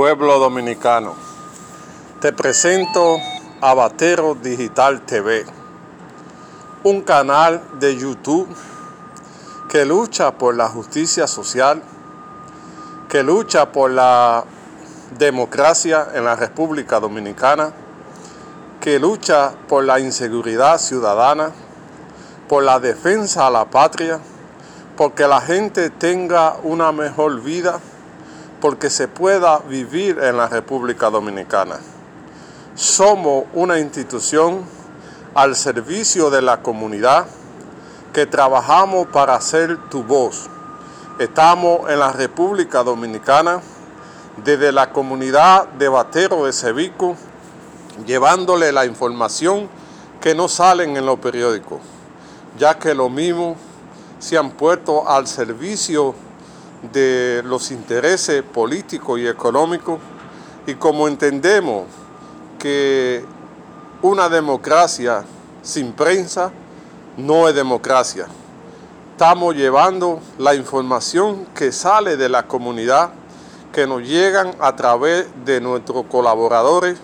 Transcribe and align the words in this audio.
pueblo 0.00 0.38
dominicano. 0.38 1.14
Te 2.22 2.32
presento 2.32 3.18
a 3.60 3.74
Batero 3.74 4.34
Digital 4.34 5.02
TV, 5.02 5.44
un 6.84 7.02
canal 7.02 7.60
de 7.78 7.98
YouTube 7.98 8.48
que 9.68 9.84
lucha 9.84 10.30
por 10.30 10.54
la 10.56 10.70
justicia 10.70 11.26
social, 11.26 11.82
que 13.10 13.22
lucha 13.22 13.72
por 13.72 13.90
la 13.90 14.42
democracia 15.18 16.08
en 16.14 16.24
la 16.24 16.34
República 16.34 16.98
Dominicana, 16.98 17.70
que 18.80 18.98
lucha 18.98 19.52
por 19.68 19.84
la 19.84 20.00
inseguridad 20.00 20.78
ciudadana, 20.78 21.50
por 22.48 22.62
la 22.62 22.80
defensa 22.80 23.48
a 23.48 23.50
la 23.50 23.66
patria, 23.66 24.18
porque 24.96 25.28
la 25.28 25.42
gente 25.42 25.90
tenga 25.90 26.56
una 26.62 26.90
mejor 26.90 27.42
vida 27.42 27.80
porque 28.60 28.90
se 28.90 29.08
pueda 29.08 29.58
vivir 29.58 30.18
en 30.18 30.36
la 30.36 30.48
República 30.48 31.10
Dominicana. 31.10 31.78
Somos 32.74 33.44
una 33.54 33.78
institución 33.78 34.64
al 35.34 35.56
servicio 35.56 36.30
de 36.30 36.42
la 36.42 36.62
comunidad 36.62 37.26
que 38.12 38.26
trabajamos 38.26 39.06
para 39.08 39.34
hacer 39.34 39.78
tu 39.88 40.02
voz. 40.02 40.48
Estamos 41.18 41.88
en 41.88 41.98
la 41.98 42.12
República 42.12 42.82
Dominicana 42.82 43.60
desde 44.44 44.72
la 44.72 44.92
comunidad 44.92 45.68
de 45.68 45.88
Batero 45.88 46.44
de 46.44 46.52
Cevico, 46.52 47.16
llevándole 48.06 48.72
la 48.72 48.86
información 48.86 49.68
que 50.20 50.34
no 50.34 50.48
salen 50.48 50.96
en 50.96 51.06
los 51.06 51.18
periódicos, 51.18 51.80
ya 52.58 52.78
que 52.78 52.94
lo 52.94 53.08
mismo 53.08 53.56
se 54.18 54.36
han 54.36 54.50
puesto 54.50 55.08
al 55.08 55.26
servicio 55.26 56.14
de 56.92 57.42
los 57.44 57.70
intereses 57.70 58.42
políticos 58.42 59.18
y 59.18 59.26
económicos 59.26 59.98
y 60.66 60.74
como 60.74 61.08
entendemos 61.08 61.84
que 62.58 63.24
una 64.02 64.28
democracia 64.28 65.24
sin 65.62 65.92
prensa 65.92 66.50
no 67.16 67.48
es 67.48 67.54
democracia. 67.54 68.26
Estamos 69.12 69.54
llevando 69.54 70.20
la 70.38 70.54
información 70.54 71.46
que 71.54 71.72
sale 71.72 72.16
de 72.16 72.28
la 72.28 72.44
comunidad, 72.46 73.10
que 73.72 73.86
nos 73.86 74.02
llegan 74.02 74.54
a 74.58 74.74
través 74.74 75.26
de 75.44 75.60
nuestros 75.60 76.06
colaboradores 76.06 76.98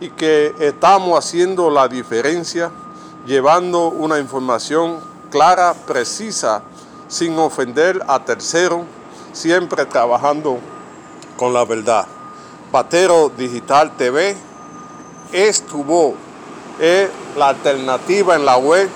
y 0.00 0.10
que 0.10 0.54
estamos 0.60 1.18
haciendo 1.18 1.68
la 1.68 1.88
diferencia, 1.88 2.70
llevando 3.26 3.88
una 3.88 4.18
información 4.18 4.98
clara, 5.30 5.74
precisa, 5.86 6.62
sin 7.08 7.36
ofender 7.38 8.00
a 8.06 8.24
terceros 8.24 8.82
siempre 9.32 9.86
trabajando 9.86 10.58
con 11.36 11.52
la 11.52 11.64
verdad. 11.64 12.06
Batero 12.72 13.30
Digital 13.36 13.96
TV 13.96 14.36
es 15.32 15.62
tu 15.62 15.84
voz, 15.84 16.14
es 16.78 17.08
la 17.36 17.48
alternativa 17.48 18.36
en 18.36 18.44
la 18.44 18.56
web 18.56 18.88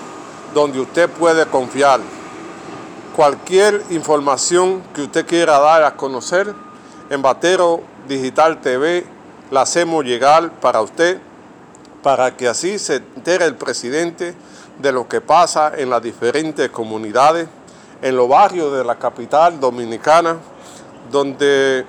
donde 0.53 0.81
usted 0.81 1.09
puede 1.11 1.47
confiar. 1.47 2.01
Cualquier 3.17 3.83
información 3.91 4.83
que 4.95 5.03
usted 5.03 5.27
quiera 5.27 5.59
dar 5.59 5.85
a 5.85 5.97
conocer, 5.97 6.55
en 7.11 7.23
Batero 7.23 7.83
Digital 8.09 8.61
TV 8.61 9.05
la 9.51 9.63
hacemos 9.63 10.05
llegar 10.05 10.51
para 10.61 10.81
usted, 10.81 11.19
para 12.03 12.37
que 12.37 12.49
así 12.49 12.79
se 12.79 12.97
entere 12.97 13.45
el 13.45 13.57
presidente 13.57 14.35
de 14.79 14.93
lo 14.93 15.09
que 15.09 15.21
pasa 15.21 15.73
en 15.77 15.91
las 15.91 16.03
diferentes 16.03 16.69
comunidades 16.71 17.49
en 18.03 18.17
los 18.17 18.29
barrios 18.29 18.73
de 18.73 18.85
la 18.85 18.97
capital 18.97 19.59
dominicana, 19.61 20.37
donde 21.11 21.85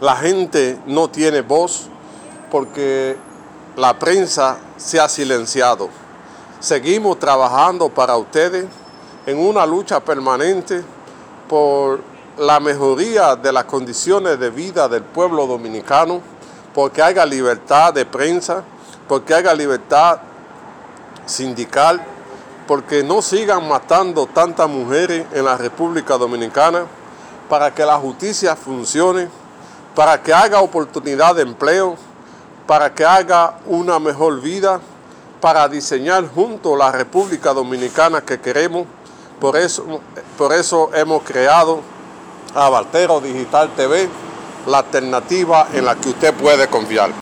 la 0.00 0.16
gente 0.16 0.78
no 0.86 1.08
tiene 1.08 1.42
voz 1.42 1.88
porque 2.50 3.16
la 3.76 3.98
prensa 3.98 4.58
se 4.76 5.00
ha 5.00 5.08
silenciado. 5.08 5.88
Seguimos 6.60 7.18
trabajando 7.18 7.88
para 7.88 8.16
ustedes 8.16 8.66
en 9.26 9.38
una 9.38 9.64
lucha 9.64 10.00
permanente 10.00 10.82
por 11.48 12.00
la 12.38 12.60
mejoría 12.60 13.36
de 13.36 13.52
las 13.52 13.64
condiciones 13.64 14.38
de 14.38 14.50
vida 14.50 14.88
del 14.88 15.02
pueblo 15.02 15.46
dominicano, 15.46 16.20
porque 16.74 17.02
haya 17.02 17.26
libertad 17.26 17.92
de 17.92 18.06
prensa, 18.06 18.62
porque 19.08 19.34
haya 19.34 19.54
libertad 19.54 20.18
sindical, 21.26 22.02
porque 22.66 23.02
no 23.02 23.22
sigan 23.22 23.68
matando 23.68 24.26
tantas 24.26 24.68
mujeres 24.68 25.26
en 25.32 25.44
la 25.44 25.56
República 25.56 26.16
Dominicana, 26.16 26.86
para 27.48 27.74
que 27.74 27.84
la 27.84 27.96
justicia 27.96 28.56
funcione, 28.56 29.28
para 29.94 30.22
que 30.22 30.32
haga 30.32 30.60
oportunidad 30.60 31.34
de 31.34 31.42
empleo, 31.42 31.96
para 32.66 32.94
que 32.94 33.04
haga 33.04 33.58
una 33.66 33.98
mejor 33.98 34.40
vida, 34.40 34.80
para 35.40 35.68
diseñar 35.68 36.26
junto 36.32 36.76
la 36.76 36.92
República 36.92 37.52
Dominicana 37.52 38.22
que 38.22 38.40
queremos. 38.40 38.86
Por 39.40 39.56
eso, 39.56 40.00
por 40.38 40.52
eso 40.52 40.90
hemos 40.94 41.22
creado 41.24 41.80
a 42.54 42.84
Digital 43.22 43.70
TV, 43.74 44.08
la 44.66 44.78
alternativa 44.78 45.68
en 45.72 45.84
la 45.84 45.96
que 45.96 46.10
usted 46.10 46.32
puede 46.34 46.68
confiar. 46.68 47.10